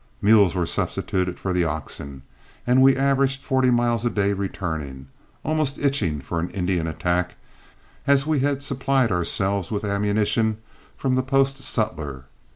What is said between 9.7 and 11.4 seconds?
ammunition from the